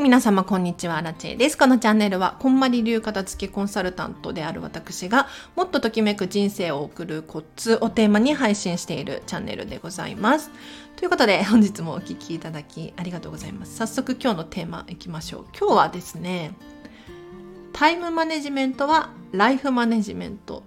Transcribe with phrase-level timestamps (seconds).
[0.00, 1.58] 皆様こんにちは、アラチェです。
[1.58, 10.50] このチャンネルは、こんまり流片付けコンサルタントである私が、もっとときめく人生を送るコツをテーマに配信しているチャンネルでございます。
[10.96, 13.76] ということで、本日もお聴きいただきありがとうございます。
[13.76, 15.44] 早速今日のテーマいきましょう。
[15.58, 16.54] 今日はですね、
[17.74, 20.62] タイムマネジメントはライフマネジメント、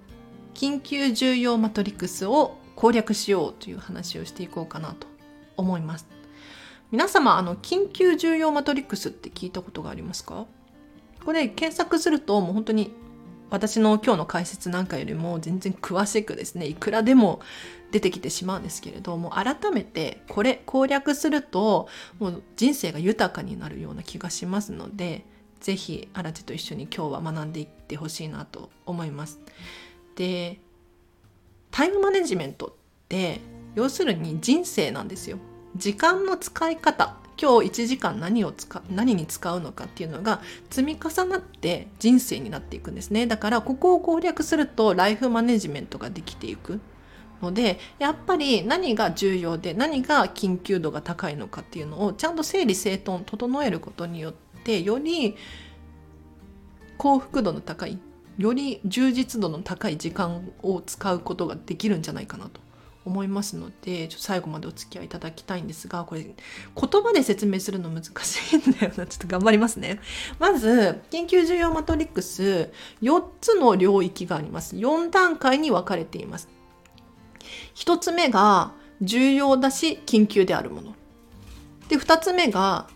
[0.53, 5.07] 緊急重要マトリックスを攻略しようという話をしていこうかなと
[5.57, 6.22] 思います。
[6.93, 10.45] 皆様、あの、緊急重要マトリックスって聞いたことがありますか？
[11.25, 12.93] これ検索するともう本当に
[13.49, 17.41] 私の今日の解説なんかよりも全然詳しくですね、いくらでも
[17.91, 21.87] 出てきてしまうんですけれども、改めてこれ攻略すると
[22.19, 25.25] もう人生が豊かになるような気がしますので、
[25.61, 29.39] ぜひ荒地と一緒に今日は学んでいってほしいなと思います。
[30.15, 30.59] で、
[31.71, 32.73] タイムマネジメントっ
[33.09, 33.39] て
[33.73, 35.39] 要するに人生なんですよ。
[35.75, 43.27] 時間の使い方今日1時間何を使何に使うのかっていうのが積み重なって人生になっていくんですね。
[43.27, 46.79] だからここを攻略するとライフマネジメントができていく。
[47.41, 54.33] のでやっぱり何が重要で何が緊急度が高いのかっていうのをちゃんと整理整頓整えることによっ
[54.63, 55.35] てより
[56.97, 57.99] 幸福度の高い
[58.37, 62.62] より充実度の高い時間を使うことができるんじゃないかなと。
[63.05, 66.35] 思いますのでちょっと最後までお付き合いいただきたいんですがこれ言
[66.75, 69.05] 葉で説明するの難しいんだよな。
[69.05, 69.99] ちょっと頑張りますね。
[70.39, 74.75] まず緊急重要マトリックス4つの領域があります。
[74.75, 76.47] 4段階に分かれています。
[77.75, 80.95] 1つ目が重要だし緊急であるもの。
[81.89, 82.87] で2つ目が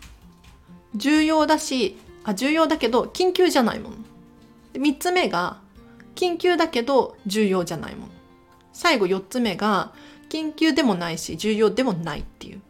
[0.94, 3.96] 重要だしあ重要だけど緊急じゃないもの。
[4.72, 5.60] で3つ目が
[6.14, 8.17] 緊急だけど重要じゃないもの。
[8.72, 9.92] 最後4つ目が
[10.28, 12.60] 緊急でもないし重要でもないっていう。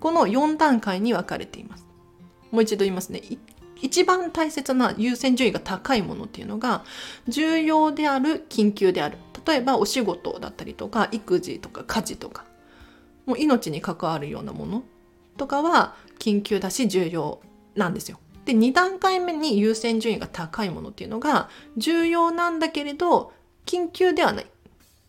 [0.00, 1.86] この4段階に分かれています。
[2.50, 3.22] もう一度言いますね。
[3.80, 6.84] 一番大切な優先順位が高いものっていうのが
[7.28, 9.18] 重要である緊急である。
[9.46, 12.44] 例えばお仕事だったりとか育児とか家事とか。
[13.26, 14.82] もう命に関わるようなもの
[15.36, 17.40] とかは緊急だし重要
[17.74, 18.18] なんですよ。
[18.44, 23.32] で2段階目に優先順位が高いものっていうのが重要なんだけれど
[23.66, 24.46] 緊急ではない。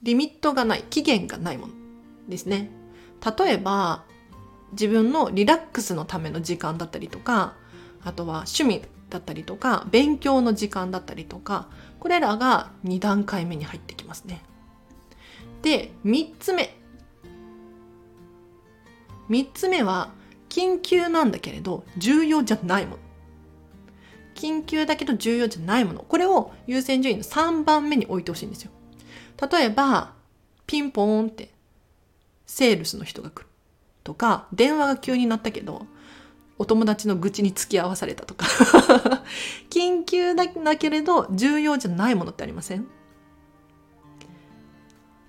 [0.03, 1.73] リミットがない、期限がないもの
[2.27, 2.69] ですね。
[3.37, 4.03] 例えば、
[4.73, 7.55] 自分のリラックスのための時間だったりとか、
[8.03, 11.69] あとは趣味だったりとか、勉強の時間だったりとか、
[11.99, 14.43] これらが2段階目に入ってきますね。
[15.61, 16.75] で、3つ目。
[19.29, 20.11] 3つ目は、
[20.49, 22.97] 緊急なんだけれど、重要じゃないもの。
[24.35, 26.01] 緊急だけど重要じゃないもの。
[26.01, 28.71] これを優先順位の3番目に置いてほしいんですよ。
[29.41, 30.13] 例えば、
[30.65, 31.51] ピンポーンって
[32.45, 33.47] セールスの人が来る
[34.03, 35.85] とか、電話が急になったけど、
[36.59, 38.45] お友達の愚痴に付き合わされたとか
[39.71, 42.87] 緊急だけれど重要じゃないものってありません？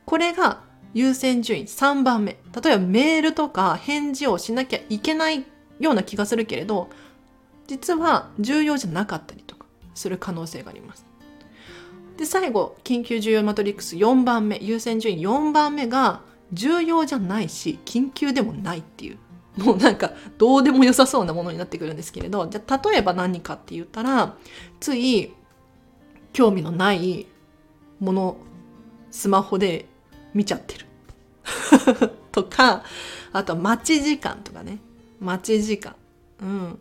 [0.04, 2.36] これが優先順位3番目。
[2.62, 5.44] 例えばメールとか返事をしなきゃいけない
[5.80, 6.90] ような気がするけれど、
[7.66, 11.06] 実は重要じゃなかったりとかする可能性があります。
[12.16, 19.18] で、最後、緊急重要マトリックス4番目、優先順位4番目が、重要じゃないし、緊急でもないっていう。
[19.56, 24.36] もうなんか、どうでも良さそうなものになってくるんですけれど、じゃ、例えば何かって言ったら、
[24.80, 25.32] つい、
[26.32, 27.26] 興味のない
[28.00, 28.36] もの、
[29.10, 29.86] スマホで
[30.34, 30.86] 見ちゃってる。
[32.32, 32.82] とか、
[33.32, 34.78] あと待ち時間とかね。
[35.20, 35.94] 待ち時間。
[36.40, 36.78] うん。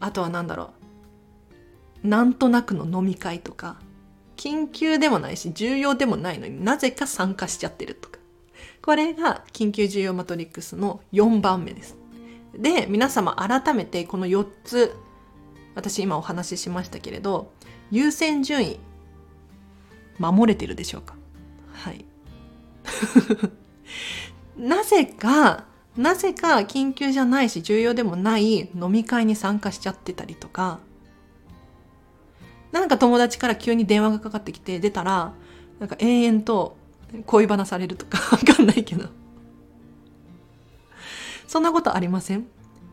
[0.00, 0.70] あとは何だろ
[2.04, 2.08] う。
[2.08, 3.80] なんとなくの飲み会とか、
[4.44, 8.18] 緊急でもないし重要でもないのになぜか参加しちゃってるとか。
[8.82, 11.96] これが緊急重要マトリックスの4番目です。
[12.54, 14.94] で、皆様改めてこの4つ、
[15.74, 17.50] 私今お話ししましたけれど、
[17.90, 18.78] 優先順位、
[20.18, 21.14] 守れてるでしょうか？
[21.72, 22.04] はい。
[24.58, 25.64] なぜか、
[25.96, 30.80] なぜか緊急じゃないし重要でもない飲み会に参加しちゃってたりとか、
[32.74, 35.32] なんか友達から急に電話がかかってきて出たら、
[35.78, 36.76] なんか延々と
[37.24, 39.08] 恋バナされるとか わかんないけど。
[41.46, 42.46] そんなことありません？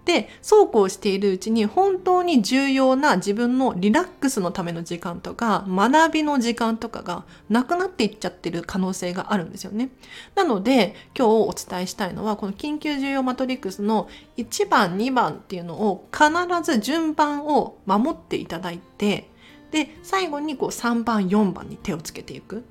[0.05, 9.89] で、そうこうしているうちに本当に重要な自分のリラックスのための時間とか学びの時間とかがなくなっていっちゃってる可能性があるんですよね。
[10.35, 14.07] なので今日お伝えしたいのはこの緊急重要マトリックスの
[14.37, 16.29] 1番2番っていうのを必
[16.63, 19.30] ず順番を守っていただいて
[19.71, 22.61] で最後にこう3番4番に手をつけていくっ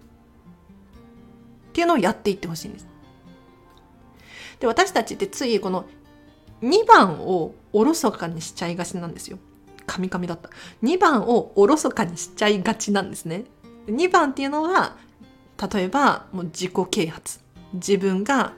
[1.72, 2.88] ていうのをやっていってほしいんです。
[4.58, 5.86] で私たちってついこの
[6.62, 9.38] 2番をおろそかにしちゃいがちなんですよ。
[9.90, 10.50] カミカミだった
[10.84, 13.44] 2番をおろそかにしちゃいがちなんですね
[13.88, 14.96] 2番っていうのは
[15.72, 17.40] 例えばもう自己啓発
[17.72, 18.52] 自分が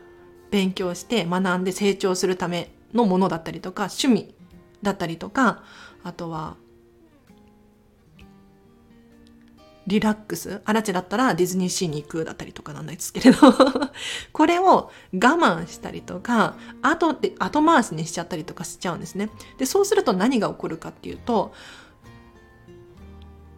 [0.50, 4.34] 勉強して学んで成長するためのものだったりとか趣味
[4.82, 5.62] だったりとか
[6.04, 6.56] あとは
[9.86, 10.62] リラックス。
[10.64, 13.38] アラチだったらディズニーシーに行くだったりとかなんですけれど。
[14.32, 19.30] これを我慢したりとか後で後回しにしちゃったりとかしちゃうんですね。
[19.58, 21.52] でそうすると何が起こるかっていうと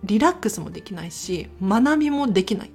[0.03, 2.70] リラックスもできないし学びもできない。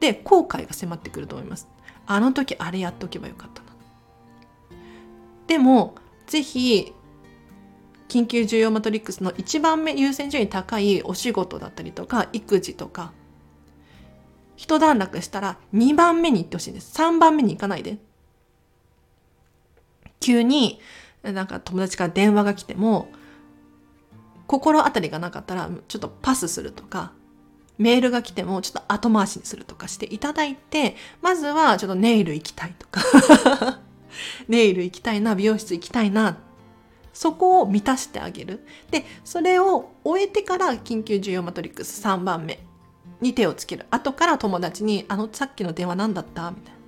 [0.00, 1.68] で後悔が迫ってくると思います。
[2.06, 3.68] あの時あれやっとけばよかったな。
[5.46, 5.94] でも
[6.26, 6.92] ぜひ
[8.08, 13.12] 緊急重要マトリックスの一番目優先順位高いお仕事だったりとか育児とか。
[14.56, 16.96] 一段落したら2番目に行ってほしいんです。
[16.96, 17.98] 3番目に行かないで。
[20.20, 20.80] 急に
[21.22, 23.08] なんか友達から電話が来ても
[24.46, 27.12] 心当たりがなかったらちょっとパスするとか
[27.76, 33.02] メールが来てもちょっと後回しにするとかしていただいてまずはちょっとネイル行きたいとか。
[34.48, 36.38] ネイル行きたいな美容室行きたいな
[37.14, 38.66] そこを満たしてあげる。
[38.90, 42.60] で、それを終えてから緊急需要マトリックス3番目
[43.22, 43.86] に手をつける。
[43.90, 46.50] 後から友達に、あのさっきの電話何だった？
[46.50, 46.78] みたいな。
[46.78, 46.80] っ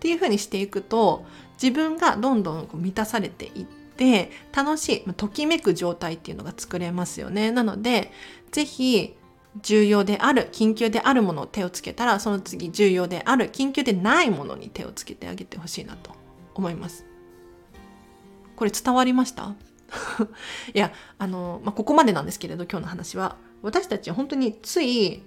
[0.00, 1.24] ていうふうにしていくと、
[1.62, 7.52] 自分がどんどん満たされていって、楽しい、ときめく状態っていうのが作れますよね。
[7.52, 8.10] なので、
[8.50, 9.14] ぜひ、
[9.60, 16.10] 重要である、緊急であるものを手をつけたら、その次重要である、緊急でないものに手をつけてあげてほしいなと
[16.54, 17.04] 思います。
[18.62, 19.56] これ伝わりました？
[20.72, 23.34] いや、あの、まあ、ここまでなんですけれど、今日の話は。
[23.60, 25.20] 私たち本当につい、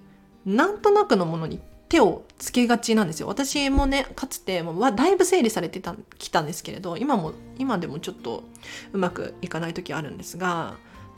[0.45, 1.59] なんとなくのものに
[1.89, 3.27] 手をつけがちなんですよ。
[3.27, 8.45] 私もね、かつて、もだいぶ整理されてた、きたんですけれど、今も、今でもちょっと
[8.93, 10.75] うまくいかない時あるんですが、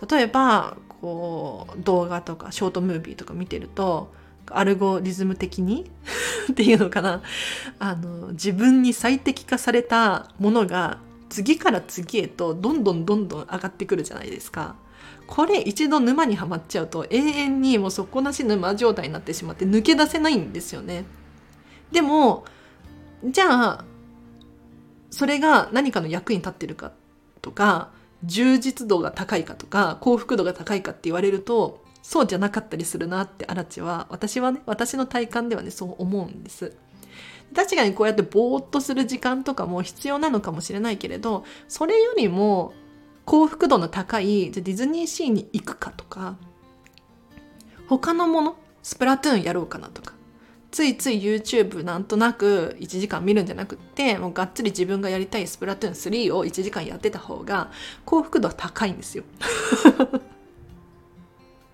[0.10, 4.12] 例えば、こう、動画とかショートムービーとか見てると、
[4.50, 5.92] アルゴリズム的に？
[6.52, 7.22] っていうのかな
[7.78, 10.98] あの自分に最適化されたものが
[11.29, 14.75] 次から次へとどんどんどんどん上がってくるじゃないですか。
[15.27, 21.06] これ一度沼にはまっちゃうと永遠にもう底なし沼状態になってしまって抜け出せないんですよね。
[21.91, 22.45] でも
[23.25, 23.85] じゃあ
[25.09, 26.91] それが何かの役に立ってるか
[27.41, 27.91] とか
[28.24, 36.75] 充実度が高いかとか幸福度が高いかって言われるとそうじゃなかったりするなってアラチは私はね私の体感ではねそう思うんです。
[37.56, 42.74] 確かにこうやってぼーっとする時間とかも必要なのかもしれないけれどそれよりも
[43.25, 46.38] 幸福度の高いじゃディズニーシーに行くかとか
[47.88, 50.14] 他のものスプラトゥーンやろうかなとか
[50.72, 55.96] ついつい YouTube なんとなく1時間見るんじゃなくってもうがっつり自分がやりたいスプラトゥーン
[56.30, 57.72] 3を1時間やってた方が
[58.06, 59.24] 幸福度は高いんですよ。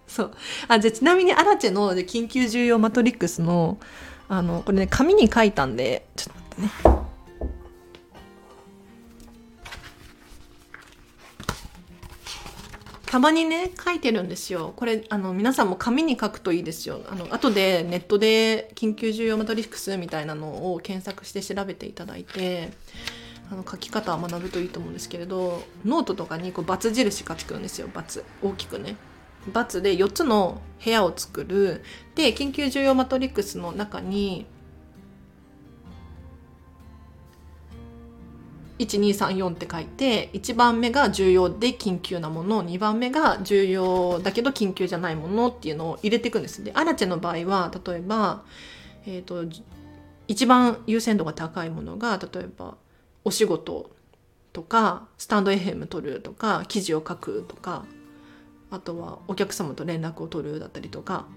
[0.08, 0.32] そう。
[0.68, 3.80] あ、じゃちなみにアラチェの緊急重要マトリックスの
[4.34, 7.04] あのこれね紙に書いたんでちょっと待ってね。
[13.06, 14.74] たまにね書いてるんですよ。
[14.76, 17.02] これあの皆さんも紙に書くといいですよ。
[17.12, 22.72] あの後でネットで緊急重要マトリックスみたいなのを検索して調べていただいて
[23.52, 28.96] あの書き方を学ぶといいと思うんですけれどノートとかにこう×印書くんですよ×大きくね。
[29.52, 31.84] で4つの部屋を作る。
[32.16, 34.46] で緊急重要マトリックスの中に
[38.80, 48.44] 1234って書いて1番目が重要で緊急なもの2番目が重要だけど緊急じゃないものっていうのを入れていくんですでアラチェの場合は例えば、
[49.06, 49.46] えーと、
[50.28, 52.76] 一番優先度が高いものが例えば
[53.24, 53.92] お仕事
[54.52, 57.86] とかスタンド FM 取るとか記事を書くとか
[58.74, 61.28] あとはお客様と連絡を取るだったりとか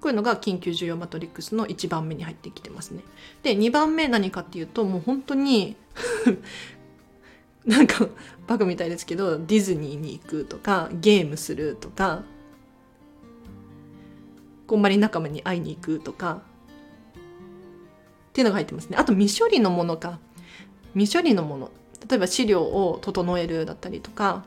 [0.00, 3.02] こういうのが緊急需要マトリックスの1番目に入ってきてますね。
[3.42, 5.76] で2番目何かっていうともう本当に
[7.64, 8.06] なんか
[8.46, 12.24] バカみたいですけどディズニーに行くとかゲームするとか
[14.66, 16.42] こんまり仲間に会いに行くとか
[18.28, 18.98] っていうのが入ってますね。
[18.98, 20.18] あと未処理のものか
[20.92, 21.70] 未処理のもの
[22.06, 24.44] 例えば資料を整えるだったりとか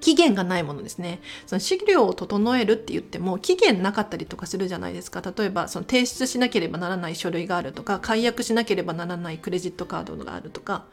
[0.00, 1.20] 期限がないものですね。
[1.46, 5.22] その資料を整えるって言っても期限なかったりとかするじゃないですか。
[5.22, 10.86] 例えばその提出しなければならない書類があるとか、解約しなければならないクレジットカードがあるとか、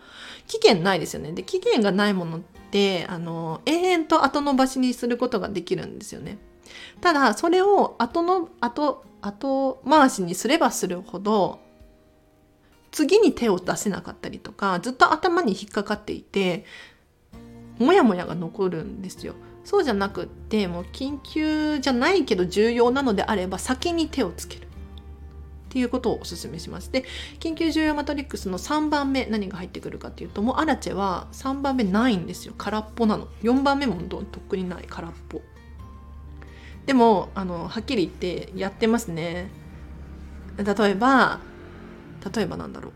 [0.47, 1.31] 期限ないですよね。
[1.31, 2.39] で、期限がないものっ
[2.71, 6.37] て、あの、永遠と後延ばしにすることができるんですよね。
[7.01, 11.59] ただ、それを後の、後、後回しにすればするほど、
[12.91, 16.65] 次に手を出せなかったりとか、ずっと頭に引っかかっていて、
[17.79, 24.67] モヤモヤが残るんですよそうじゃなくってもう緊急じゃないけど重要なのであれば先に手をつける
[25.67, 26.91] っていうことをお勧めします。
[26.91, 27.03] で、
[27.39, 32.53] 緊急重要マトリックスの3番目何が入ってくるかっていうと、もうアラチェは3番目ないんですよ。
[32.57, 33.27] 空っぽなの。
[33.43, 34.85] 4番目もとっくにない。
[34.87, 35.41] 空っぽ。
[36.85, 39.51] でも、あの、はっきり言ってやってますね。
[40.57, 41.41] 例えば、
[42.33, 42.93] 例えばなんだろう。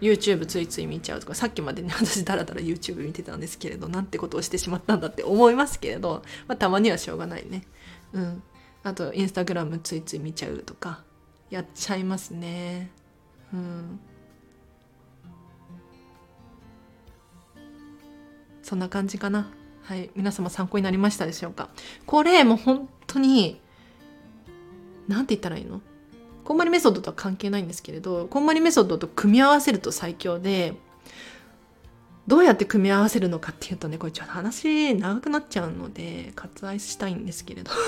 [0.00, 7.64] YouTube ついつい見ちゃうとかさっきまでね 私だらだら YouTube 見てたんですけれどなんてことをしてしまったんだって思いますけれど、まあ、たまにはしょうがないね。
[8.12, 8.42] うん。
[8.82, 11.04] あとインスタグラムついつい見ちゃうとか
[11.50, 12.90] やっちゃいますね。
[13.52, 14.00] うん。
[18.62, 19.50] そんな感じかな。
[19.82, 20.10] はい。
[20.14, 21.70] 皆様参考になりましたでしょうか。
[22.06, 23.60] これもう本当に
[25.08, 25.82] 何て言ったらいいの？
[26.50, 30.74] こんまりメソッドとは関係ないんですけれどこんまりメソッドと組み合わせると最強で
[32.26, 37.70] どうやって組み合わせるのかっていうとねこれちょっと話長くなっちゃうので割愛したいんですけれど。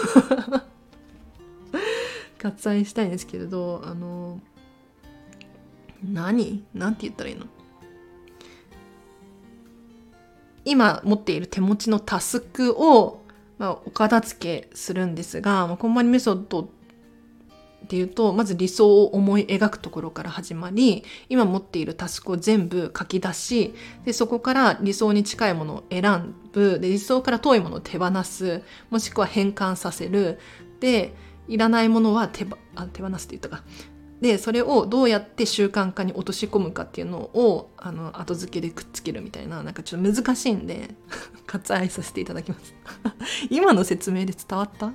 [2.40, 4.40] 割愛したいんですけれどあの
[6.04, 6.62] 何？
[6.72, 7.46] 何て言ったらいいの？
[10.64, 13.24] 今持っている手持ちのタスクを、
[13.58, 16.81] まあ、お片付けするんですが、まあ、こんまりメソッドって
[17.86, 23.74] ていうとまず理想を思い描くところから始まり今持っているタスクを全部書き出し
[24.04, 30.38] でそこから理想に近いものを選ぶで理想から遠いものを手放すもしくは変換させる
[30.80, 31.14] で
[31.48, 32.46] いらないものは手
[32.76, 33.62] あ手放すって言ったか。
[34.20, 40.94] でそれをどうやって習慣化に落とし込むかっていうのをあの後付けでくっつけるみたいななんかちょっと難しいんで
[41.48, 42.72] 割愛させていただきます。
[43.50, 44.92] 今の説明で伝わった？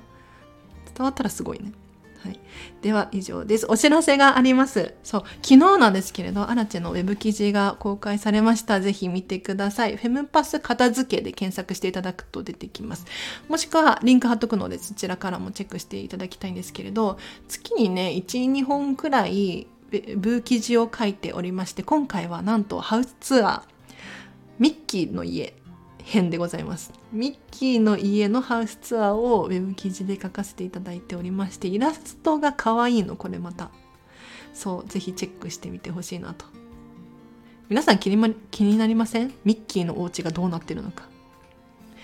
[0.96, 1.74] 伝わったらすごいね。
[2.28, 2.40] はい、
[2.82, 3.66] では以上です。
[3.70, 4.94] お知らせがあります。
[5.04, 8.82] そう、昨日なんですけれど、アラチェのウェブ記事が公開されました。
[8.82, 9.96] ぜひ見てください。
[9.96, 13.06] フェムパス片付けで検索していただくと出てきます。
[13.48, 17.18] もしくはリンク貼っとくので、そちらからもチェックしていただきたいんですけれど、
[17.48, 23.62] 月にね、1、2本くらいブー記事を書いておりまして、今回はなんとハウスツアー、
[24.60, 25.54] ミッキーの家
[26.08, 26.94] 編でございます。
[27.12, 33.72] ミッキーの家のハウスツアーをウェブ記事で書かせていただいておりまして、イラストが可愛いの、これまた。
[34.54, 36.46] そう、ぜひチェックしてみてほしいなと。
[37.68, 39.34] 皆さん気に,、ま、気になりません？
[39.44, 41.10] ミッキーのお家がどうなってるのか。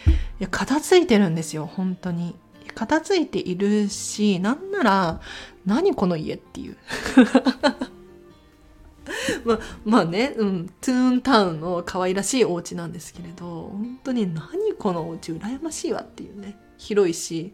[0.06, 0.12] い
[0.44, 2.36] や、片付いてるんですよ、本当に。
[2.76, 5.22] 片付いているし、なんなら、
[5.66, 6.78] 何この家っていう。
[9.46, 17.54] ま まあね、うん、トゥーンタウンの可愛らしいお家なんですけれど本当に何このお家羨ましいわっていうね広いし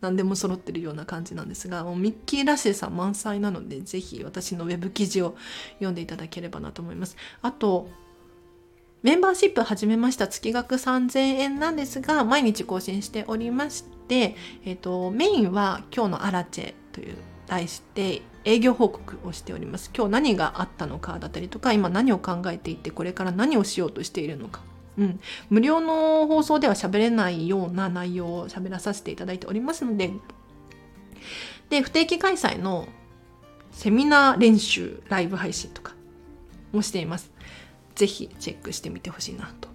[0.00, 5.36] 何でも揃ってるような感じなんですがもうミッキーらしさ満載なのでぜひ私のウェブ記事を
[5.74, 7.16] 読んでいただければなと思います。
[7.42, 7.88] あと
[9.02, 17.16] メンバーシップ始めました月額3000円なんですが毎日更新しておりまして、えー、とメインは今日のアラチェという
[17.46, 19.90] 題して営業報告をしております。
[19.96, 24.60] 今日何があったのかだったりとか、今何を考えていて、これから何をしようとしているのか。
[24.96, 25.20] うん、
[25.50, 30.12] 無料の放送では喋れないような内容を喋らさせていただいておりますので、
[31.70, 32.86] で、不定期開催の
[33.72, 35.94] セミナー練習、ライブ配信とか
[36.72, 37.32] もしています。
[37.94, 39.68] ぜひチェックしてみてほしいなと。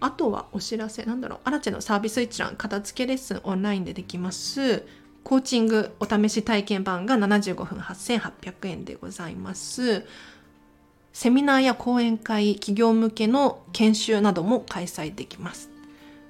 [0.00, 4.84] あとはお知らせ、なんだろう、アラチェのサービス一覧、片付けレッスンオンラインでできます。
[5.24, 10.04] コーチングお試し体験版が75分8800円でございます。
[11.12, 15.70] セミナーや講演会、企業向けの研修なども開催できます。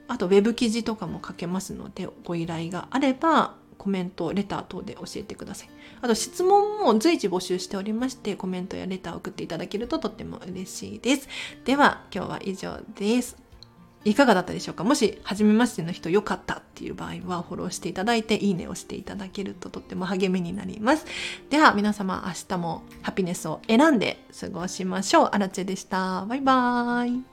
[0.08, 5.70] あと、ウェブ記事とかも書けますので、ご依頼があれば、コメント、レター等で教えてください。
[6.00, 11.28] あと、質問も随時募集しておりまして、コメントやレターを送っていただけるととっても嬉しいです。
[11.64, 13.41] では、今日は以上です。
[14.04, 14.84] いかがだったでしょうか？
[14.84, 21.06] もし、初めましての人良かったっていう場合は、フォローしていただいて、いいねをしていただけるととっても励みになります。
[21.50, 25.28] では、皆様、明日もハピネスを選んで過ごしましょう。
[25.32, 26.26] アラチェでした。
[26.26, 27.31] バイバーイ。